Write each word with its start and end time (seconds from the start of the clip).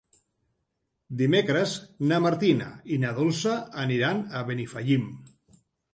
Dimecres 1.19 1.75
na 2.11 2.19
Martina 2.27 2.69
i 2.97 2.99
na 3.05 3.11
Dolça 3.19 3.53
aniran 3.85 4.25
a 4.41 4.43
Benifallim. 4.49 5.05